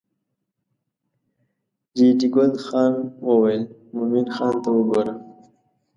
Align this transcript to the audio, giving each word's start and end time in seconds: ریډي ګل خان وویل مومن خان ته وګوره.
ریډي 1.97 2.27
ګل 2.35 2.53
خان 2.65 2.93
وویل 3.27 3.63
مومن 3.95 4.27
خان 4.35 4.53
ته 4.63 4.69
وګوره. 4.75 5.13